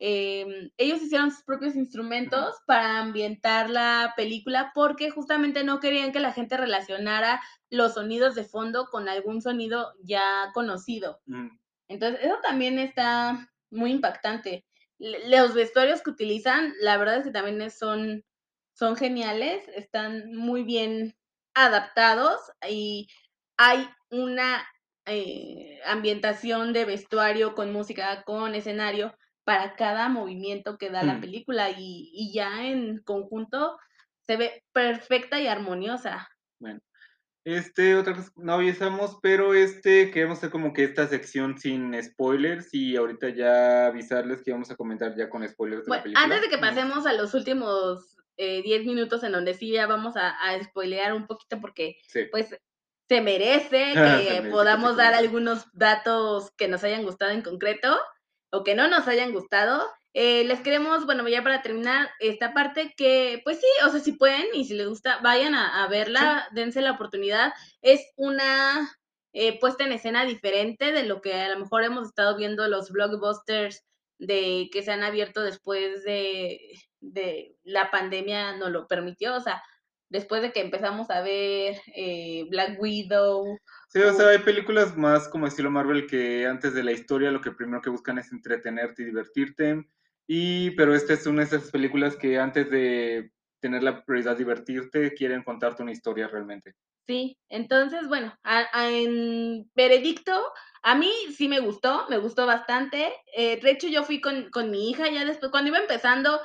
[0.01, 6.21] em, ellos hicieron sus propios instrumentos para ambientar la película, porque justamente no querían que
[6.21, 11.21] la gente relacionara los sonidos de fondo con algún sonido ya conocido.
[11.29, 11.51] Ujú.
[11.89, 14.65] Entonces, eso también está muy impactante.
[14.99, 18.25] Los vestuarios que utilizan, la verdad es que también son
[18.75, 21.15] son geniales, están muy bien
[21.55, 23.09] adaptados y
[23.59, 24.67] hay una,
[25.07, 29.15] eh, ambientación de vestuario con música, con escenario,
[29.51, 31.21] para cada movimiento que da la Mm.
[31.21, 33.79] película, y y ya en conjunto
[34.27, 36.29] se ve perfecta y armoniosa.
[36.61, 36.79] Bueno,
[37.45, 42.75] este, otra cosa, no avisamos, pero, este, queremos hacer como que esta sección sin spoilers,
[42.75, 46.25] y ahorita ya avisarles que íbamos a comentar ya con spoilers de la Bueno, película.
[46.25, 50.17] antes de que pasemos a los últimos, eh, 10 minutos en donde sí ya vamos
[50.17, 52.31] a a espoilear un poquito porque, Sí.
[52.31, 52.57] pues,
[53.09, 57.33] se merece Se que merece que podamos se dar algunos datos que nos hayan gustado
[57.33, 57.99] en concreto,
[58.51, 59.87] o que no nos hayan gustado.
[60.13, 64.13] Eh, les queremos, bueno, ya para terminar esta parte que, pues sí, o sea, si
[64.13, 67.53] pueden y si les gusta, vayan a a verla, dense la oportunidad.
[67.83, 68.91] Es una,
[69.33, 72.91] eh, puesta en escena diferente de lo que a lo mejor hemos estado viendo los
[72.91, 73.85] blockbusters
[74.19, 76.59] de que se han abierto después de
[77.01, 79.63] de la pandemia nos lo permitió, o sea,
[80.11, 84.97] después de que empezamos a ver, eh, Black Widow Sí, o o sea, hay películas
[84.97, 88.31] más como estilo Marvel que antes de la historia lo que primero que buscan es
[88.31, 89.85] entretenerte y divertirte,
[90.27, 95.13] y pero esta es una de esas películas que antes de tener la prioridad divertirte,
[95.15, 96.75] quieren contarte una historia realmente.
[97.07, 100.33] Sí, entonces, bueno, a a en veredicto,
[100.83, 104.71] a mí sí me gustó, me gustó bastante, eh, de hecho, yo fui con con
[104.71, 106.41] mi hija ya después, cuando iba empezando,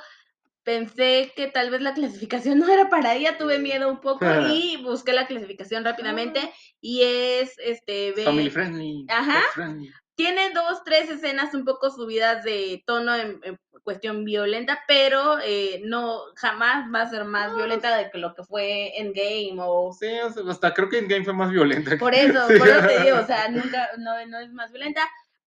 [0.66, 4.76] pensé que tal vez la clasificación no era para ella, tuve miedo un poco y
[4.82, 6.40] busqué la clasificación rápidamente,
[6.80, 9.90] y es, este, Es family friendly, ajá, friendly.
[10.16, 15.80] tiene 2, 3 escenas un poco subidas de tono en en cuestión violenta, pero, eh,
[15.84, 20.08] no, jamás va a ser más violenta de que lo que fue Endgame o Sí,
[20.24, 21.96] o sea, hasta creo que Endgame fue más violenta.
[21.96, 22.58] por eso, Sí.
[22.58, 25.02] por eso te digo, o sea, nunca, no no es más violenta.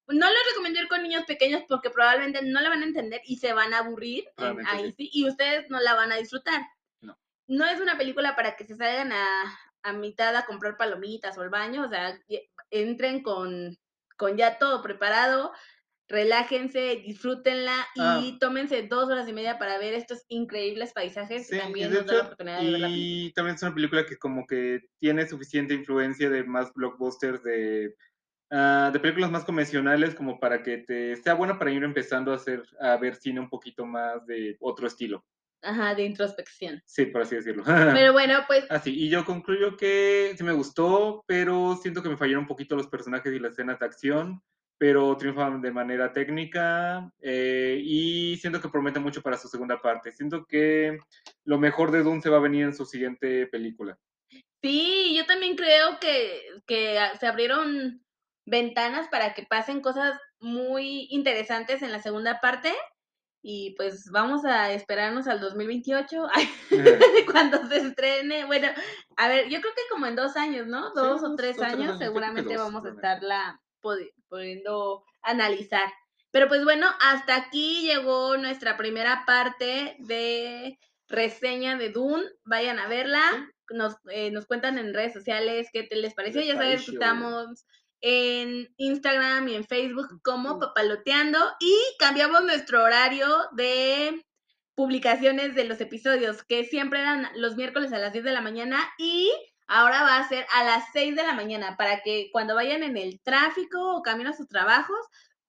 [0.09, 3.37] No les recomiendo ir con niños pequeños porque probablemente no la van a entender y
[3.37, 4.25] se van a aburrir,
[4.67, 5.09] ahí sí.
[5.13, 6.61] y ustedes no la van a disfrutar.
[7.01, 7.17] No.
[7.47, 9.25] No es una película para que se salgan a
[9.81, 12.19] a mitad a comprar palomitas o al baño, o sea,
[12.69, 13.77] entren con
[14.17, 15.53] con ya todo preparado,
[16.09, 18.19] relájense, disfrútenla Ah.
[18.21, 22.21] y tómense 2 horas y media para ver estos increíbles paisajes Sí, nos da la
[22.23, 26.73] oportunidad de y también es una película que como que tiene suficiente influencia de más
[26.73, 27.95] blockbusters de,
[28.51, 32.35] ah, de películas más convencionales como para que te sea buena para ir empezando a
[32.35, 35.25] hacer a ver cine un poquito más de otro estilo.
[35.61, 36.81] Ajá, de introspección.
[36.85, 37.63] Sí, por así decirlo.
[37.65, 42.17] Pero bueno, pues Así, y yo concluyo que sí me gustó, pero siento que me
[42.17, 44.41] fallaron un poquito los personajes y las escenas de acción,
[44.77, 50.11] pero triunfan de manera técnica, eh, y siento que promete mucho para su segunda parte.
[50.13, 50.97] Siento que
[51.43, 53.97] lo mejor de Dune se va a venir en su siguiente película.
[54.61, 58.01] Sí, yo también creo que que se abrieron
[58.49, 62.73] ventanas para que pasen cosas muy interesantes en la segunda parte.
[63.41, 66.27] Y pues vamos a esperarnos al 2028,
[67.31, 68.43] cuando se estrene.
[68.45, 68.67] Bueno,
[69.15, 70.91] a ver, yo creo que como en dos años, ¿no?
[70.93, 73.61] Dos o tres años, seguramente vamos a estarla
[74.29, 75.89] pudiendo analizar.
[76.31, 82.25] Pero pues bueno, hasta aquí llegó nuestra primera parte de reseña de Dune.
[82.43, 83.21] Vayan a verla.
[83.69, 86.41] Nos, eh, nos cuentan en redes sociales qué te les pareció.
[86.41, 87.65] Ya sabes que estamos
[88.01, 94.25] en Instagram y en Facebook como Papaloteando y cambiamos nuestro horario de
[94.75, 98.79] publicaciones de los episodios, que siempre eran los miércoles a las 10 de la mañana
[98.97, 99.29] y
[99.67, 102.95] ahora va a ser a las 6 de la mañana para que cuando vayan en
[102.95, 104.99] el tráfico o camino a sus trabajos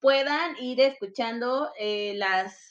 [0.01, 2.71] puedan ir escuchando eh, las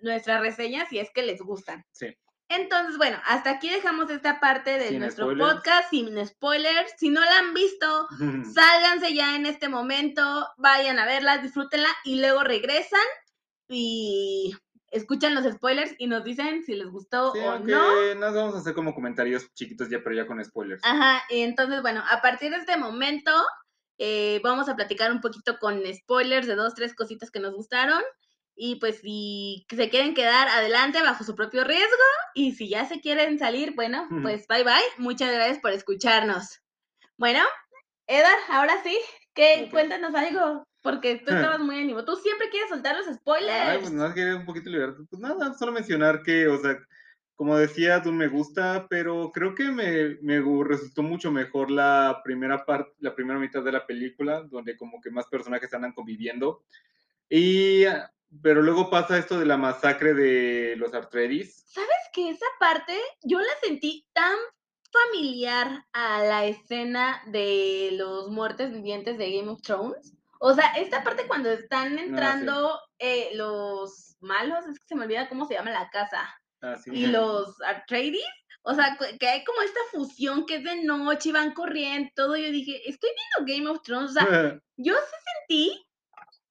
[0.00, 1.84] nuestras reseñas si es que les gustan.
[1.92, 2.16] Sí.
[2.54, 6.92] Entonces, bueno, hasta aquí dejamos esta parte de nuestro podcast sin spoilers.
[6.98, 8.08] Si no la han visto,
[8.54, 13.00] sálganse ya en este momento, vayan a verla, disfrútenla y luego regresan
[13.68, 14.54] y
[14.90, 18.14] escuchan los spoilers y nos dicen si les gustó o no.
[18.14, 20.82] Nos vamos a hacer como comentarios chiquitos ya, pero ya con spoilers.
[20.84, 23.32] Ajá, y entonces, bueno, a partir de este momento
[23.98, 28.02] eh, vamos a platicar un poquito con spoilers de dos, tres cositas que nos gustaron.
[28.64, 33.00] Y pues si se quieren quedar adelante bajo su propio riesgo y si ya se
[33.00, 34.74] quieren salir, bueno, pues bye bye.
[34.98, 36.62] Muchas gracias por escucharnos.
[37.16, 37.40] Bueno,
[38.06, 38.96] Edar, ahora sí,
[39.34, 42.04] que cuéntanos algo, porque tú estabas muy ánimo.
[42.04, 43.68] Tú siempre quieres soltar los spoilers.
[43.68, 44.94] Ay, pues nada, quería un poquito liberar.
[45.10, 46.78] Pues nada, solo mencionar que, o sea,
[47.34, 52.64] como decía, tú me gusta, pero creo que me, me resultó mucho mejor la primera
[52.64, 56.62] parte, la primera mitad de la película, donde como que más personajes andan conviviendo.
[57.28, 57.86] Y
[58.40, 61.64] pero luego pasa esto de la masacre de los Artredis.
[61.66, 64.36] ¿Sabes que esa parte yo la sentí tan
[64.90, 70.14] familiar a la escena de los muertes vivientes de Game of Thrones?
[70.40, 75.04] O sea, esta parte cuando están ah, entrando eh, los malos, es que se me
[75.04, 76.28] olvida cómo se llama la casa.
[76.62, 78.22] Ah, y los Artredis,
[78.62, 82.36] o sea, que hay como esta fusión que es de noche y van corriendo, todo.
[82.36, 84.10] Yo dije, estoy viendo Game of Thrones.
[84.10, 84.24] O sea,
[84.76, 85.86] yo sí sentí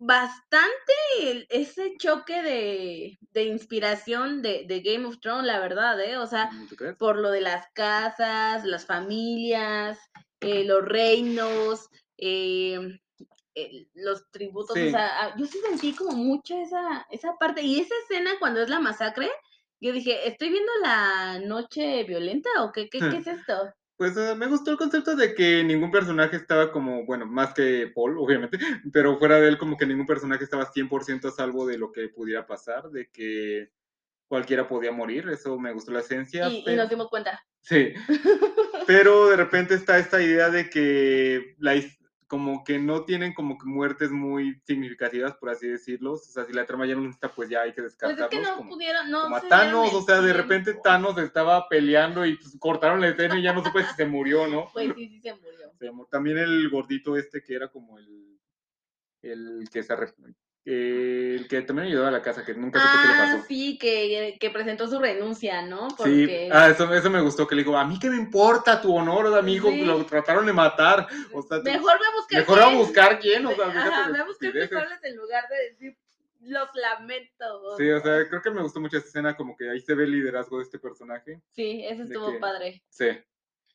[0.04, 6.18] bastante ese choque de, de inspiración de, de, Game of Thrones, la verdad, ¿eh?
[6.18, 6.50] O sea,
[6.98, 10.00] por lo de las casas, las familias,
[10.40, 11.88] eh, los reinos,
[12.18, 12.80] eh,
[13.94, 17.62] los tributos, o sea, yo sí sentí como mucho esa, esa parte.
[17.62, 19.30] Y esa escena cuando es la masacre,
[19.80, 23.72] yo dije, ¿estoy viendo la noche violenta o qué, qué, qué es esto?
[24.02, 27.86] Pues eh, me gustó el concepto de que ningún personaje estaba como, bueno, más que
[27.94, 28.58] Paul, obviamente,
[28.92, 32.10] pero fuera de él como que ningún personaje estaba 100% a salvo de lo que
[32.10, 33.70] pudiera pasar, de que
[34.28, 36.50] cualquiera podía morir, eso me gustó la esencia.
[36.50, 37.46] Y, y nos dimos cuenta.
[37.60, 37.94] Sí,
[38.88, 41.76] pero de repente está esta idea de que la,
[42.32, 46.13] como que no tienen como que muertes muy significativas, por así decirlo.
[46.13, 48.30] O sea, si la trama ya no está, pues ya hay que descartarlos.
[48.30, 51.17] Pues es que no como, pudieron, no como a Thanos, o sea, de repente Thanos
[51.17, 54.70] estaba peleando y pues, cortaron la escena y ya no supe si se murió, ¿no?
[54.72, 56.08] Pues sí, sí se murió.
[56.10, 58.39] También el gordito este que era como el,
[59.22, 59.91] el que se
[60.63, 63.38] el que también ayudó a la casa, que nunca supe qué le pasó.
[63.38, 65.88] Ah, sí, que, que, presentó su renuncia, ¿no?
[65.97, 66.47] Porque...
[66.47, 68.95] Sí, ah, eso, eso, me gustó, que le dijo, a mí qué me importa tu
[68.95, 71.08] honor, amigo, lo trataron de matar.
[71.34, 72.69] O sea, mejor me a buscar Mejor quién.
[72.69, 75.97] a buscar quién, o sea, Ajá, me a buscar culpables en lugar de decir
[76.41, 77.78] los lamentos.
[77.78, 80.04] Sí, o sea, creo que me gustó mucho esa escena, como que ahí se ve
[80.04, 81.41] el liderazgo de este personaje.
[81.52, 82.84] Sí, eso estuvo padre.
[82.89, 83.08] Sí.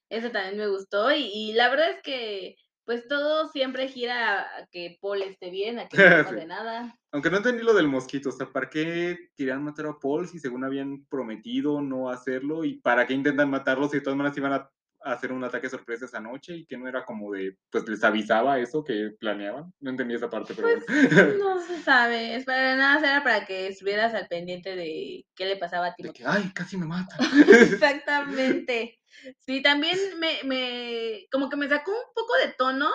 [0.09, 4.67] Eso también me gustó y, y la verdad es que pues todo siempre gira a
[4.71, 6.97] que Paul esté bien, a que no pase nada.
[7.11, 10.39] Aunque no entendí lo del mosquito, o sea, ¿para qué querían matar a Paul si
[10.39, 12.65] según habían prometido no hacerlo?
[12.65, 14.71] ¿Y para qué intentan matarlo si de todas maneras iban a
[15.13, 18.59] hacer un ataque sorpresa esa noche y que no era como de, pues les avisaba
[18.59, 19.73] eso que planeaban.
[19.81, 20.87] No entendí esa parte, pero pues,
[21.39, 25.57] No se sabe, es para nada, era para que estuvieras al pendiente de qué le
[25.57, 26.05] pasaba a ti.
[26.25, 27.17] ay, casi me mata.
[27.49, 28.99] Exactamente.
[29.39, 32.91] Sí, también me, me, como que me sacó un poco de tono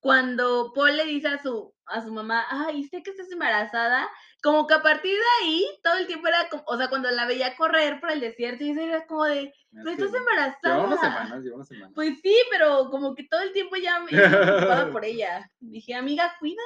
[0.00, 4.08] cuando Paul le dice a su, a su mamá, ay, sé que estás embarazada,
[4.46, 7.26] como que a partir de ahí, todo el tiempo era como, o sea, cuando la
[7.26, 10.76] veía correr por el desierto, y era como de, pero estás embarazada.
[10.76, 11.92] Lleva unas semanas, lleva unas semanas.
[11.96, 15.50] Pues sí, pero como que todo el tiempo ya me preocupaba por ella.
[15.58, 16.62] Dije, amiga, cuídate.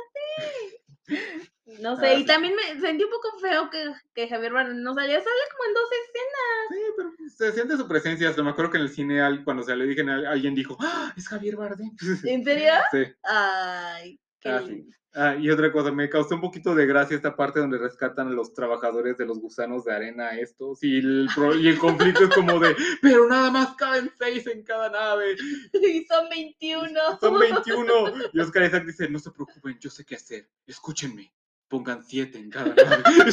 [1.80, 5.20] No sé, y también me sentí un poco feo que, que Javier Bardem no salía,
[5.20, 6.68] sale como en dos escenas.
[6.68, 8.42] Sí, pero se siente su presencia.
[8.42, 11.54] me acuerdo que en el cine, cuando se le dije, alguien dijo, ¡Ah, es Javier
[11.56, 11.92] Bardem.
[12.24, 12.72] ¿En serio?
[12.90, 13.04] Sí.
[13.22, 14.86] Ay, Ah, sí.
[15.12, 18.30] Ah, y otra cosa, me causó un poquito de gracia esta parte donde rescatan a
[18.30, 22.30] los trabajadores de los gusanos de arena estos y el, pro- y el conflicto es
[22.34, 25.34] como de, pero nada más caben seis en cada nave,
[25.72, 26.90] Y son 21.
[27.20, 27.92] son 21.
[28.32, 31.32] Y Oscar Isaac dice, no se preocupen, yo sé qué hacer, escúchenme,
[31.66, 33.02] pongan siete en cada nave.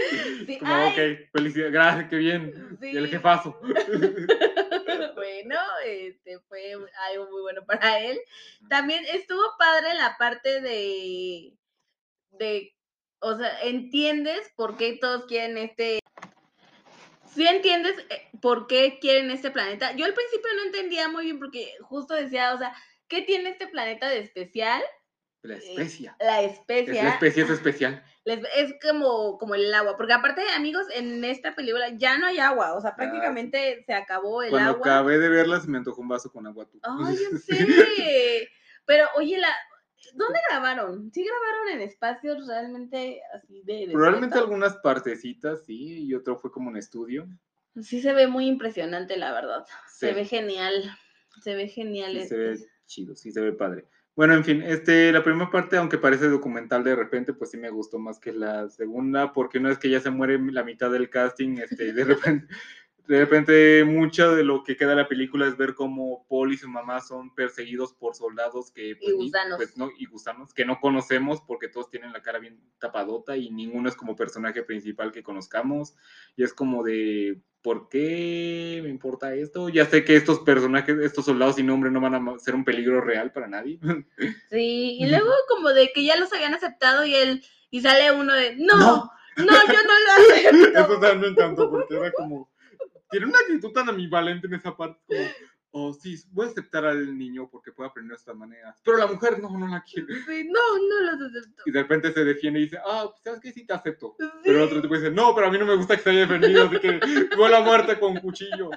[0.46, 2.78] Sí, como, ay, ok, felicidades, gracias, qué bien.
[2.82, 3.60] Y el jefazo.
[5.14, 6.72] bueno, este fue
[7.10, 8.18] algo muy bueno para él.
[8.68, 11.52] También estuvo padre la parte de,
[12.32, 12.74] de,
[13.20, 16.00] o sea, entiendes por qué todos quieren este,
[17.34, 19.92] sí entiendes eh, por qué quieren este planeta.
[19.92, 22.74] Yo al principio no entendía muy bien porque justo decía, o sea,
[23.08, 24.82] ¿qué tiene este planeta de especial?
[25.42, 26.16] La especia.
[26.20, 27.02] La Es especie.
[27.02, 28.04] la especie es especial.
[28.36, 32.38] Les- es como, como el agua, porque aparte, amigos, en esta película ya no hay
[32.38, 34.80] agua, o sea, prácticamente se acabó el Cuando agua.
[34.86, 36.78] acabé de verlas me antojó un vaso con agua tú.
[36.82, 37.84] Ay, en serio.
[38.86, 39.48] Pero, oye, la,
[40.14, 41.10] ¿dónde grabaron?
[41.12, 43.86] ¿Sí grabaron en espacios realmente así de...
[43.86, 47.26] de Probablemente algunas partecitas, sí, y otro fue como un estudio.
[47.82, 49.64] Sí se ve muy impresionante, la verdad.
[49.88, 50.82] Se ve genial.
[51.42, 52.12] Se ve genial.
[52.12, 53.86] sí se ve chido, sí se ve padre.
[54.16, 57.70] Bueno, en fin, este, la primera parte, aunque parece documental de repente, pues sí me
[57.70, 61.08] gustó más que la segunda, porque una vez que ya se muere la mitad del
[61.08, 62.46] casting, este, de repente,
[63.10, 66.56] de repente mucho de lo que queda de la película es ver cómo Paul y
[66.56, 69.56] su mamá son perseguidos por soldados que pues, gusanos.
[69.56, 73.50] pues, no, y gusanos que no conocemos porque todos tienen la cara bien tapadota y
[73.50, 75.96] ninguno es como personaje principal que conozcamos
[76.36, 79.68] y es como de ¿por qué me importa esto?
[79.68, 83.00] Ya sé que estos personajes, estos soldados sin nombre no van a ser un peligro
[83.00, 83.80] real para nadie.
[84.50, 88.32] Sí, y luego como de que ya los habían aceptado y él, y sale uno
[88.34, 89.10] de, no, No.
[89.36, 90.78] no, yo no lo acepto.
[90.78, 92.48] Eso también me encantó porque era como.
[93.10, 95.20] Tiene una actitud tan ambivalente en esa parte, como.
[95.72, 98.74] Oh, sí, voy a aceptar al niño porque puede aprender de esta manera.
[98.84, 100.14] Pero la mujer no, no la quiere.
[100.26, 101.62] Sí, no, no los acepto.
[101.64, 103.52] Y de repente se defiende y dice, ah, pues, ¿sabes qué?
[103.52, 104.16] Sí te acepto.
[104.18, 104.26] Sí.
[104.42, 106.20] Pero el otro tipo dice, no, pero a mí no me gusta que se haya
[106.20, 107.00] defendido, así que
[107.32, 108.70] igual a muerte con cuchillo.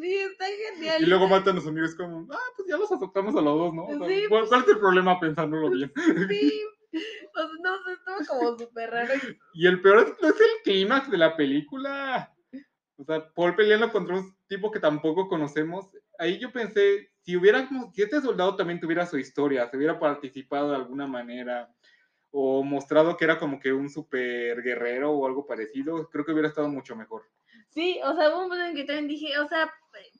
[0.00, 1.02] Sí, está genial.
[1.02, 3.72] Y luego matan a los amigos como, ah, pues ya los aceptamos a los dos,
[3.72, 3.84] ¿no?
[3.84, 5.92] O sea, Sí, ¿cuál, cuál es el problema pensándolo bien?
[6.28, 6.62] Sí.
[7.34, 9.14] O sea, no sé, estuvo como súper raro.
[9.54, 12.33] Y el peor es, no es el clímax de la película.
[12.96, 15.86] O sea, Paul peleando contra un tipo que tampoco conocemos.
[16.18, 20.70] Ahí yo pensé, si hubiera, si este soldado también tuviera su historia, se hubiera participado
[20.70, 21.68] de alguna manera,
[22.30, 26.48] o mostrado que era como que un super guerrero o algo parecido, creo que hubiera
[26.48, 27.22] estado mucho mejor.
[27.70, 29.72] Sí, o sea, hubo un momento en que también dije, o sea,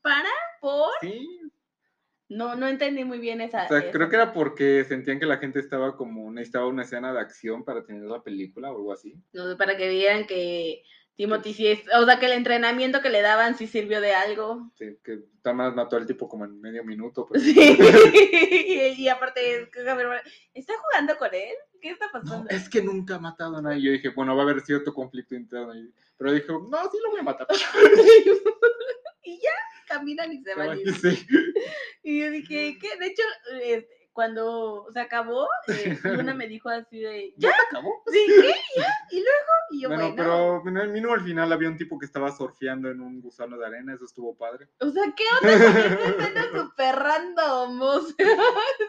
[0.02, 0.28] para,
[0.60, 0.90] por.
[1.00, 1.40] Sí,
[2.28, 3.64] No, no entendí muy bien esa.
[3.66, 6.82] o sea, esa- creo que era porque sentían que la gente estaba como, necesitaba una
[6.82, 9.14] escena de acción para tener la película o algo así.
[9.32, 10.82] no sé, para que vieran que
[11.16, 11.80] Timothy sí es.
[11.96, 14.70] O sea, que el entrenamiento que le daban sí sirvió de algo.
[14.76, 17.26] Sí, que Tamás mató al tipo como en medio minuto.
[17.30, 17.44] Pero...
[17.44, 17.54] Sí.
[17.56, 19.68] y, y aparte,
[20.54, 21.54] ¿está jugando con él?
[21.80, 22.50] ¿Qué está No, pasando?
[22.50, 23.82] es que nunca ha matado a nadie.
[23.82, 25.72] Yo dije, bueno, va a haber cierto conflicto interno.
[26.16, 27.46] Pero dijo, no, sí lo voy a matar.
[29.24, 29.50] y ya
[29.86, 30.78] caminan y se van.
[30.78, 31.26] y- Sí.
[32.02, 32.96] Y yo dije, ¿qué?
[32.98, 33.22] De hecho,
[33.62, 37.50] eh, cuando se acabó, eh, Luna me dijo así de, ¿ya?
[37.50, 38.02] ¿Ya se acabó?
[38.06, 38.54] Sí, ¿qué?
[38.80, 38.88] ¿Ya?
[39.10, 39.52] ¿Y luego?
[39.70, 43.00] Y yo, Bueno, bueno, pero mínimo al final había un tipo que estaba surfeando en
[43.00, 43.92] un gusano de arena.
[43.94, 44.68] Eso estuvo padre.
[44.78, 47.82] o sea, ¿qué onda con esta escena súper random?
[47.82, 48.26] O sea,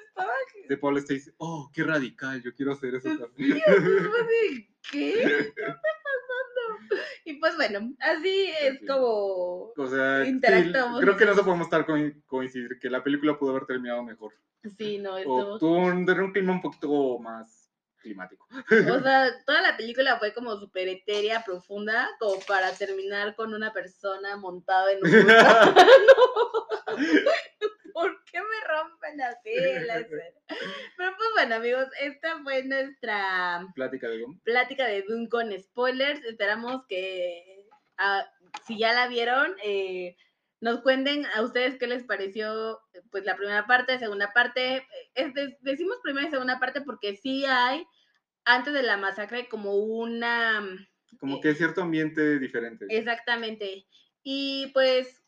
[0.08, 0.32] estaba
[0.70, 3.62] De Paul dice, oh, qué radical, yo quiero hacer eso también.
[3.68, 5.54] así, ¿qué?
[5.56, 6.25] ¿Qué pasando?
[7.26, 8.86] Y pues bueno, así es Sí.
[8.86, 9.72] como...
[9.76, 11.02] O sea, sí, Interactuamos.
[11.02, 11.96] creo que en eso podemos estar co-
[12.28, 14.34] coincidir, que la película pudo haber terminado mejor.
[14.78, 15.58] Sí, no, O esto...
[15.60, 18.48] tuvo un, un clima un poquito más climático.
[18.52, 18.54] O
[19.04, 24.38] sea, toda la película fue como súper etérea, profunda, como para terminar con una persona
[24.38, 25.12] montada en un.
[27.96, 29.96] ¿Por qué me rompen así la?
[30.98, 34.40] Pero pues bueno, amigos, esta fue nuestra Plática de Doom.
[34.42, 36.22] plática de Dune con spoilers.
[36.26, 37.66] Esperamos que
[37.98, 38.26] ah,
[38.68, 40.18] si ya la vieron, eh,
[40.60, 42.80] nos cuenten a ustedes qué les pareció
[43.12, 44.86] pues la primera parte, segunda parte.
[45.14, 47.86] Es de- decimos primera y segunda parte porque sí hay,
[48.44, 50.62] antes de la masacre, como una...
[51.20, 52.86] Como Eh, que cierto ambiente diferente.
[52.90, 53.86] Exactamente.
[54.22, 55.24] Y pues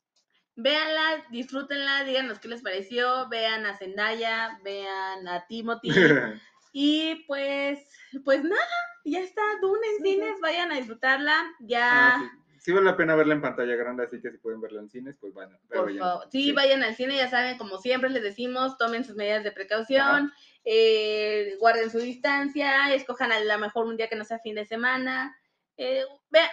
[0.57, 5.89] véanla, disfrútenla, díganos qué les pareció, vean a Zendaya, vean a Timothy.
[6.79, 7.79] Y pues,
[8.23, 8.61] pues nada,
[9.03, 12.59] ya está, Dune en cines, vayan a disfrutarla, ya, Ah, sí.
[12.59, 15.15] Sí vale la pena verla en pantalla grande, así que si pueden verla en cines,
[15.19, 15.57] pues vayan.
[15.69, 15.99] por vayan.
[15.99, 16.27] favor.
[16.31, 20.31] Sí, vayan al cine, ya saben, como siempre les decimos, tomen sus medidas de precaución,
[20.65, 24.65] eh, guarden su distancia, escojan a lo mejor un día que no sea fin de
[24.65, 25.35] semana,
[25.77, 26.03] eh,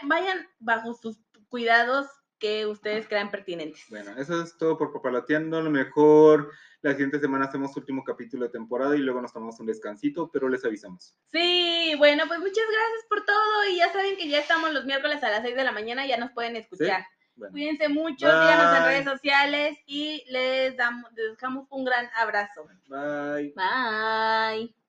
[0.02, 2.06] vayan bajo sus cuidados
[2.38, 3.84] que ustedes crean pertinentes.
[3.88, 5.58] Bueno, eso es todo por Papalateando.
[5.58, 6.50] A lo mejor
[6.82, 10.48] la siguiente semana hacemos último capítulo de temporada y luego nos tomamos un descansito, pero
[10.48, 11.16] les avisamos.
[11.32, 15.22] Sí, bueno, pues muchas gracias por todo y ya saben que ya estamos los miércoles
[15.22, 17.06] a las 6 de la mañana, ya nos pueden escuchar.
[17.36, 18.36] Bueno, Cuídense mucho, Bye.
[18.36, 22.66] síganos en redes sociales y les, damos, les dejamos un gran abrazo.
[22.88, 23.54] bye.
[23.56, 24.83] Bye.